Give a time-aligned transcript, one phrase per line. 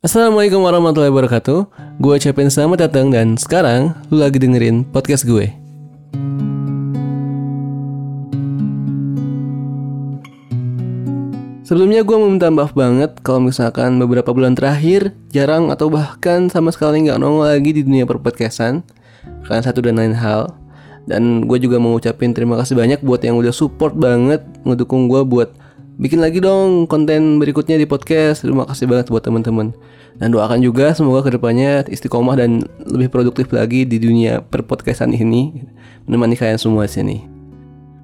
[0.00, 1.60] Assalamualaikum warahmatullahi wabarakatuh
[2.00, 5.52] Gue ucapin selamat datang dan sekarang lu lagi dengerin podcast gue
[11.68, 16.72] Sebelumnya gue mau minta maaf banget kalau misalkan beberapa bulan terakhir jarang atau bahkan sama
[16.72, 18.80] sekali nggak nongol lagi di dunia perpodcastan
[19.44, 20.56] karena satu dan lain hal.
[21.04, 25.20] Dan gue juga mau ucapin terima kasih banyak buat yang udah support banget ngedukung gue
[25.28, 25.59] buat
[26.00, 28.40] bikin lagi dong konten berikutnya di podcast.
[28.40, 29.76] Terima kasih banget buat teman-teman.
[30.16, 35.68] Dan doakan juga semoga ke depannya istiqomah dan lebih produktif lagi di dunia perpodcastan ini
[36.08, 37.28] menemani kalian semua sini.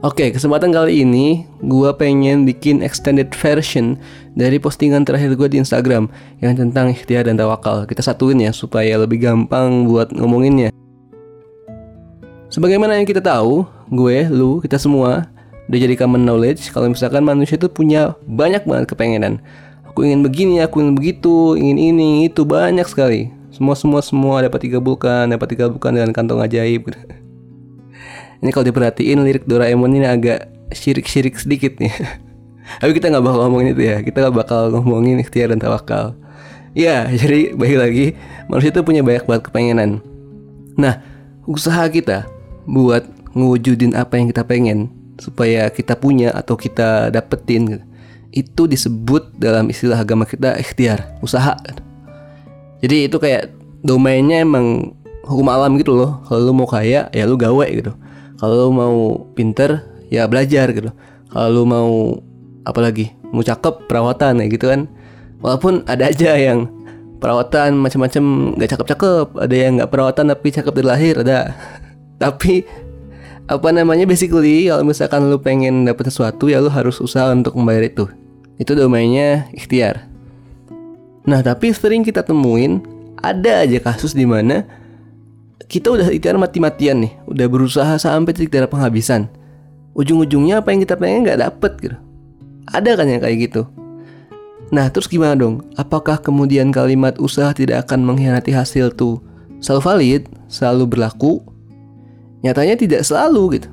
[0.00, 4.00] Oke, kesempatan kali ini gue pengen bikin extended version
[4.32, 6.08] dari postingan terakhir gue di Instagram
[6.40, 7.84] yang tentang ikhtiar dan tawakal.
[7.84, 10.72] Kita satuin ya supaya lebih gampang buat ngomonginnya.
[12.48, 15.28] Sebagaimana yang kita tahu, gue, lu, kita semua
[15.70, 19.38] udah jadi common knowledge kalau misalkan manusia itu punya banyak banget kepengenan.
[19.86, 23.30] Aku ingin begini, aku ingin begitu, ingin ini, itu banyak sekali.
[23.54, 26.90] Semua semua semua dapat digabungkan, dapat digabungkan dengan kantong ajaib.
[28.40, 31.92] Ini kalau diperhatiin lirik Doraemon ini agak syirik-syirik sedikit nih.
[32.80, 33.96] Tapi kita nggak bakal ngomongin itu ya.
[34.00, 36.16] Kita gak bakal ngomongin ikhtiar dan tawakal.
[36.72, 38.06] Ya, jadi bagi lagi
[38.48, 40.00] manusia itu punya banyak banget kepengenan.
[40.80, 41.04] Nah,
[41.44, 42.24] usaha kita
[42.64, 43.04] buat
[43.36, 44.88] ngewujudin apa yang kita pengen
[45.20, 47.84] supaya kita punya atau kita dapetin
[48.30, 51.58] itu disebut dalam istilah agama kita ikhtiar, usaha.
[52.80, 54.96] Jadi itu kayak domainnya emang
[55.26, 56.22] hukum alam gitu loh.
[56.26, 57.92] Kalau lu mau kaya ya lu gawe gitu.
[58.40, 58.96] Kalau lu mau
[59.36, 60.90] pinter ya belajar gitu.
[61.30, 61.90] Kalau lu mau
[62.64, 64.86] apa lagi mau cakep perawatan ya gitu kan.
[65.42, 66.70] Walaupun ada aja yang
[67.20, 69.26] perawatan macam-macam nggak cakep-cakep.
[69.36, 71.40] Ada yang nggak perawatan tapi cakep dari lahir ada.
[72.20, 72.68] Tapi
[73.50, 77.90] apa namanya basically kalau misalkan lu pengen dapet sesuatu ya lu harus usaha untuk membayar
[77.90, 78.06] itu
[78.62, 80.06] itu domainnya ikhtiar
[81.26, 82.78] nah tapi sering kita temuin
[83.18, 84.62] ada aja kasus di mana
[85.70, 89.30] kita udah ikhtiar mati-matian nih, udah berusaha sampai titik darah penghabisan.
[89.94, 91.96] Ujung-ujungnya apa yang kita pengen nggak dapet gitu.
[92.66, 93.62] Ada kan yang kayak gitu.
[94.74, 95.62] Nah terus gimana dong?
[95.78, 99.22] Apakah kemudian kalimat usaha tidak akan mengkhianati hasil tuh
[99.62, 101.38] selalu valid, selalu berlaku?
[102.40, 103.68] Nyatanya tidak selalu gitu.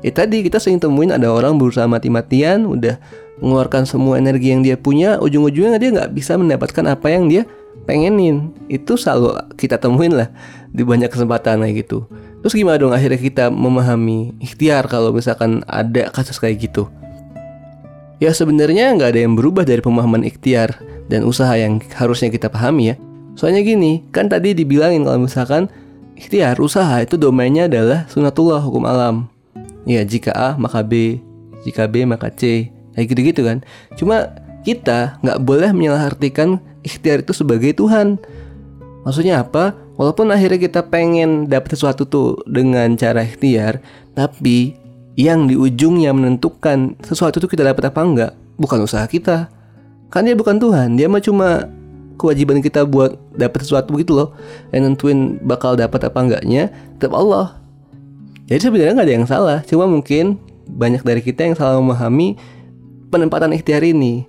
[0.00, 2.96] Ya tadi kita sering temuin ada orang berusaha mati-matian, udah
[3.44, 7.44] mengeluarkan semua energi yang dia punya, ujung-ujungnya dia nggak bisa mendapatkan apa yang dia
[7.84, 8.52] pengenin.
[8.72, 10.28] Itu selalu kita temuin lah
[10.72, 12.08] di banyak kesempatan kayak gitu.
[12.40, 16.88] Terus gimana dong akhirnya kita memahami ikhtiar kalau misalkan ada kasus kayak gitu?
[18.20, 20.80] Ya sebenarnya nggak ada yang berubah dari pemahaman ikhtiar
[21.12, 22.96] dan usaha yang harusnya kita pahami ya.
[23.36, 25.68] Soalnya gini kan tadi dibilangin kalau misalkan
[26.20, 29.32] ikhtiar usaha itu domainnya adalah sunatullah hukum alam
[29.88, 31.24] ya jika A maka B
[31.64, 33.64] jika B maka C kayak gitu-gitu kan
[33.96, 34.28] cuma
[34.60, 38.20] kita nggak boleh menyalahartikan ikhtiar itu sebagai Tuhan.
[39.04, 39.72] Maksudnya apa?
[39.96, 43.80] Walaupun akhirnya kita pengen dapat sesuatu tuh dengan cara ikhtiar,
[44.16, 44.76] tapi
[45.16, 49.52] yang di ujungnya menentukan sesuatu itu kita dapat apa enggak bukan usaha kita.
[50.08, 51.68] Kan dia bukan Tuhan, dia mah cuma
[52.20, 54.28] kewajiban kita buat dapat sesuatu gitu loh.
[54.68, 56.68] Yang nentuin bakal dapat apa enggaknya
[57.00, 57.56] tetap Allah.
[58.52, 60.36] Jadi sebenarnya nggak ada yang salah, cuma mungkin
[60.68, 62.36] banyak dari kita yang salah memahami
[63.08, 64.28] penempatan ikhtiar ini.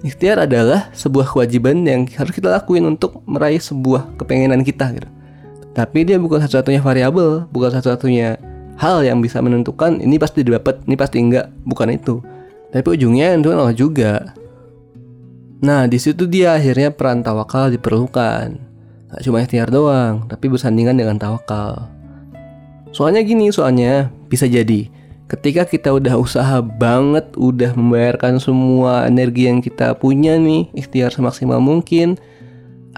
[0.00, 5.08] Ikhtiar adalah sebuah kewajiban yang harus kita lakuin untuk meraih sebuah kepengenan kita gitu.
[5.70, 8.40] Tapi dia bukan satu-satunya variabel, bukan satu-satunya
[8.80, 12.18] hal yang bisa menentukan ini pasti dapat, ini pasti enggak, bukan itu.
[12.74, 14.34] Tapi ujungnya itu Allah juga.
[15.60, 18.56] Nah, di situ dia akhirnya peran tawakal diperlukan.
[19.10, 21.88] Gak cuma ikhtiar doang, tapi bersandingan dengan tawakal.
[22.90, 24.88] Soalnya gini, soalnya bisa jadi
[25.30, 31.62] ketika kita udah usaha banget, udah membayarkan semua energi yang kita punya nih, ikhtiar semaksimal
[31.62, 32.18] mungkin,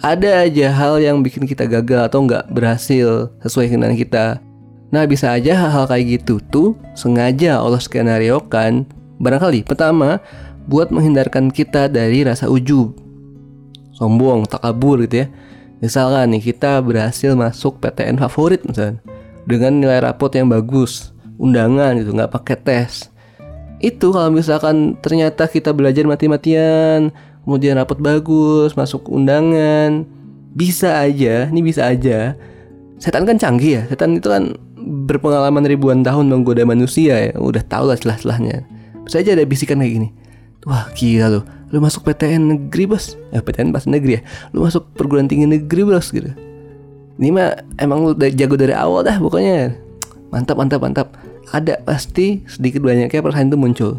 [0.00, 4.41] ada aja hal yang bikin kita gagal atau nggak berhasil sesuai keinginan kita.
[4.89, 8.84] Nah bisa aja hal-hal kayak gitu tuh sengaja Allah skenario kan
[9.21, 10.21] barangkali pertama
[10.67, 12.95] buat menghindarkan kita dari rasa ujub,
[13.97, 15.27] sombong, takabur gitu ya.
[15.82, 19.03] Misalkan nih kita berhasil masuk PTN favorit misalnya
[19.43, 21.11] dengan nilai rapot yang bagus,
[21.43, 23.11] undangan gitu nggak pakai tes.
[23.82, 27.11] Itu kalau misalkan ternyata kita belajar mati-matian
[27.43, 30.06] kemudian rapot bagus masuk undangan
[30.55, 32.38] bisa aja ini bisa aja
[33.03, 33.91] setan kan canggih ya.
[33.91, 38.62] Setan itu kan berpengalaman ribuan tahun menggoda manusia ya udah tau lah celah-celahnya.
[39.03, 40.21] Bisa aja ada bisikan kayak gini
[40.67, 41.41] wah gila lu.
[41.73, 43.17] Lu masuk PTN negeri bos.
[43.32, 44.23] Eh PTN pas negeri ya?
[44.53, 46.29] Lu masuk perguruan tinggi negeri bos gitu.
[47.17, 49.73] Ini mah emang lu jago dari awal dah pokoknya.
[50.32, 51.09] Mantap mantap mantap.
[51.53, 53.93] Ada pasti sedikit banyaknya perasaan itu muncul.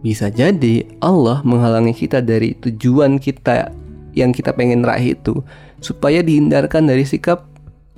[0.00, 3.68] Bisa jadi Allah menghalangi kita dari tujuan kita
[4.16, 5.44] yang kita pengen raih itu
[5.84, 7.44] supaya dihindarkan dari sikap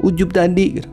[0.03, 0.91] ujub tadi gitu.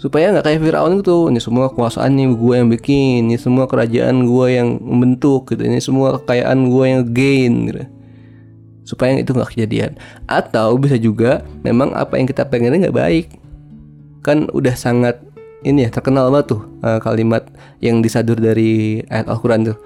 [0.00, 4.24] Supaya nggak kayak Firaun gitu ini semua kekuasaan nih gue yang bikin ini semua kerajaan
[4.24, 7.84] gue yang membentuk gitu ini semua kekayaan gue yang gain gitu.
[8.88, 10.00] Supaya itu nggak kejadian.
[10.24, 13.26] Atau bisa juga memang apa yang kita pengen nggak baik.
[14.24, 15.20] Kan udah sangat
[15.68, 17.44] ini ya terkenal banget tuh uh, kalimat
[17.84, 19.78] yang disadur dari ayat Al-Quran tuh.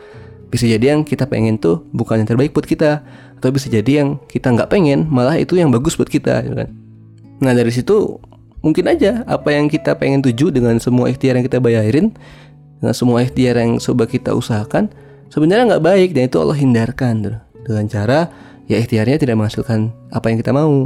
[0.46, 3.02] Bisa jadi yang kita pengen tuh bukan yang terbaik buat kita
[3.43, 6.70] atau bisa jadi yang kita nggak pengen malah itu yang bagus buat kita gitu kan.
[7.43, 8.22] Nah dari situ
[8.64, 12.16] mungkin aja apa yang kita pengen tuju dengan semua ikhtiar yang kita bayarin
[12.81, 14.93] dengan semua ikhtiar yang coba kita usahakan
[15.32, 17.37] sebenarnya nggak baik dan itu Allah hindarkan tuh.
[17.64, 18.19] Dengan cara
[18.69, 20.84] ya ikhtiarnya tidak menghasilkan apa yang kita mau.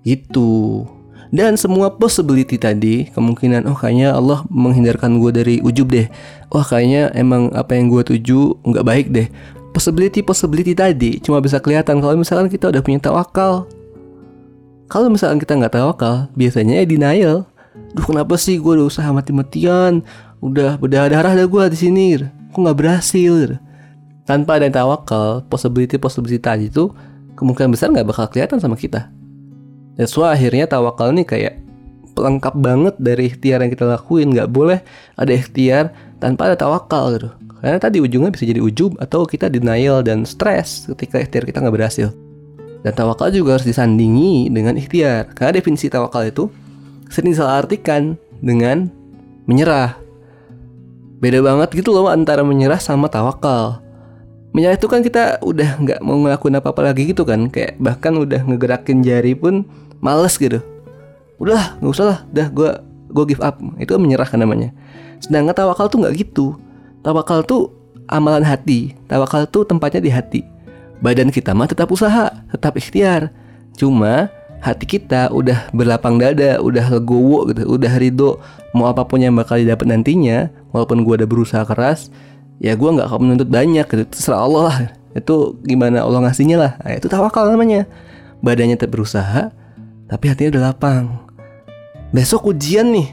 [0.00, 0.88] Itu
[1.30, 6.08] dan semua possibility tadi kemungkinan oh kayaknya Allah menghindarkan gue dari ujub deh.
[6.50, 9.28] Wah kayaknya emang apa yang gue tuju nggak baik deh.
[9.70, 13.70] Possibility possibility tadi cuma bisa kelihatan kalau misalkan kita udah punya tawakal
[14.90, 17.36] kalau misalkan kita nggak tawakal biasanya ya denial
[17.94, 20.02] duh kenapa sih gue udah usaha mati-matian
[20.42, 22.06] udah berdarah-darah dah gue di sini
[22.50, 23.56] kok nggak berhasil
[24.26, 26.90] tanpa ada tawakal possibility possibility tadi itu
[27.38, 29.08] kemungkinan besar nggak bakal kelihatan sama kita
[30.00, 31.60] That's why akhirnya tawakal ini kayak
[32.16, 34.32] pelengkap banget dari ikhtiar yang kita lakuin.
[34.32, 34.80] Gak boleh
[35.12, 37.28] ada ikhtiar tanpa ada tawakal gitu.
[37.60, 41.76] Karena tadi ujungnya bisa jadi ujub atau kita denial dan stres ketika ikhtiar kita nggak
[41.76, 42.08] berhasil.
[42.80, 45.36] Dan tawakal juga harus disandingi dengan ikhtiar.
[45.36, 46.48] Karena definisi tawakal itu
[47.12, 48.88] sering salah artikan dengan
[49.44, 50.00] menyerah.
[51.20, 53.84] Beda banget gitu loh antara menyerah sama tawakal.
[54.56, 57.52] Menyerah itu kan kita udah nggak mau ngelakuin apa-apa lagi gitu kan.
[57.52, 59.68] Kayak bahkan udah ngegerakin jari pun
[60.00, 60.64] males gitu.
[61.36, 62.18] Udah nggak usah lah.
[62.32, 62.70] Dah gue
[63.12, 63.60] gue give up.
[63.76, 64.72] Itu menyerah kan namanya.
[65.20, 66.56] Sedangkan tawakal tuh nggak gitu.
[67.04, 67.76] Tawakal tuh
[68.08, 68.96] amalan hati.
[69.04, 70.40] Tawakal tuh tempatnya di hati
[71.00, 73.32] badan kita mah tetap usaha tetap ikhtiar.
[73.76, 74.28] Cuma
[74.60, 78.36] hati kita udah berlapang dada, udah legowo gitu, udah ridho.
[78.76, 82.12] Mau apa pun yang bakal didapat nantinya, walaupun gue udah berusaha keras,
[82.60, 84.04] ya gue nggak akan menuntut banyak gitu.
[84.06, 84.76] Terserah Allah lah.
[85.16, 86.72] Itu gimana Allah ngasihnya lah.
[86.84, 87.88] Nah, itu tawakal namanya.
[88.44, 89.50] Badannya tetap berusaha
[90.06, 91.04] tapi hatinya udah lapang.
[92.10, 93.08] Besok ujian nih.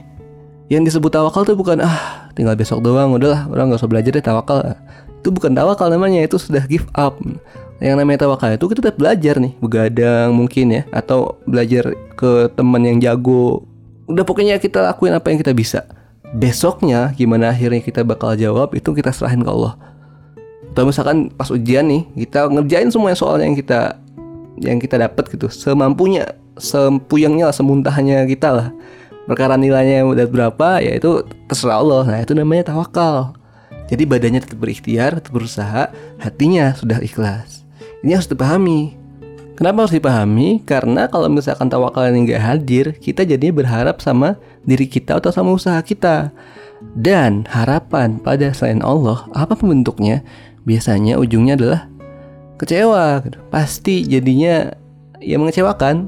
[0.68, 4.26] Yang disebut tawakal tuh bukan ah tinggal besok doang udahlah orang nggak usah belajar deh
[4.26, 4.60] tawakal.
[5.24, 7.16] Itu bukan tawakal namanya itu sudah give up
[7.78, 12.82] yang namanya tawakal itu kita tetap belajar nih begadang mungkin ya atau belajar ke teman
[12.82, 13.70] yang jago.
[14.10, 15.86] Udah pokoknya kita lakuin apa yang kita bisa.
[16.34, 19.78] Besoknya gimana akhirnya kita bakal jawab itu kita serahin ke Allah.
[20.74, 24.02] Atau misalkan pas ujian nih kita ngerjain semua soal yang kita
[24.58, 25.46] yang kita dapat gitu.
[25.54, 28.70] Semampunya sempuyangnya lah semuntahnya kita lah.
[29.30, 32.04] Perkara nilainya udah berapa ya itu terserah Allah.
[32.10, 33.38] Nah itu namanya tawakal.
[33.88, 37.57] Jadi badannya tetap berikhtiar tetap berusaha hatinya sudah ikhlas
[38.08, 38.96] ini harus dipahami
[39.58, 40.62] Kenapa harus dipahami?
[40.62, 45.50] Karena kalau misalkan tawakal ini nggak hadir, kita jadinya berharap sama diri kita atau sama
[45.50, 46.30] usaha kita.
[46.94, 50.22] Dan harapan pada selain Allah, apa bentuknya,
[50.62, 51.90] biasanya ujungnya adalah
[52.62, 53.26] kecewa.
[53.50, 54.78] Pasti jadinya
[55.18, 56.06] ya mengecewakan.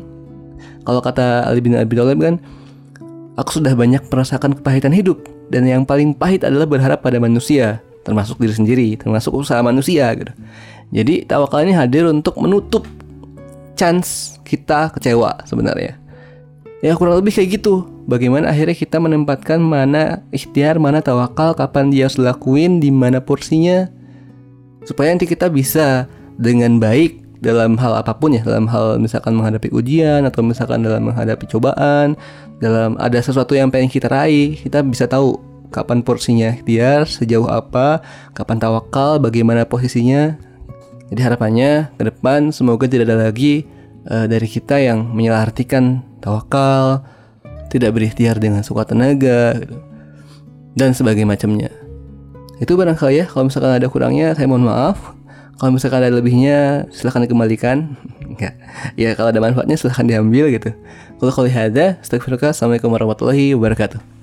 [0.85, 2.37] Kalau kata Ali bin Abi Thalib kan,
[3.33, 8.37] aku sudah banyak merasakan kepahitan hidup dan yang paling pahit adalah berharap pada manusia, termasuk
[8.37, 10.37] diri sendiri, termasuk usaha manusia gitu.
[10.89, 12.85] Jadi tawakal ini hadir untuk menutup
[13.77, 15.95] chance kita kecewa sebenarnya.
[16.79, 17.85] Ya kurang lebih kayak gitu.
[18.09, 23.85] Bagaimana akhirnya kita menempatkan mana ikhtiar, mana tawakal, kapan dia harus lakuin, di mana porsinya,
[24.81, 26.09] supaya nanti kita bisa
[26.39, 31.05] dengan baik dalam hal apa pun ya, dalam hal misalkan menghadapi ujian atau misalkan dalam
[31.11, 32.17] menghadapi cobaan,
[32.57, 35.37] dalam ada sesuatu yang pengen kita raih, kita bisa tahu
[35.69, 38.01] kapan porsinya ikhtiar, sejauh apa,
[38.33, 40.33] kapan tawakal, bagaimana posisinya,
[41.09, 43.65] jadi harapannya ke depan semoga tidak ada lagi
[44.05, 47.01] uh, dari kita yang menyalahartikan tawakal,
[47.73, 49.77] tidak berikhtiar dengan sekuat tenaga, gitu.
[50.77, 51.71] dan sebagainya macamnya.
[52.59, 55.17] Itu barangkali ya, kalau misalkan ada kurangnya saya mohon maaf.
[55.59, 57.97] Kalau misalkan ada lebihnya silahkan dikembalikan.
[58.95, 60.71] Ya kalau ada manfaatnya silahkan diambil gitu.
[61.19, 61.99] Kalau kalau ada.
[61.99, 64.18] Assalamualaikum warahmatullahi wabarakatuh.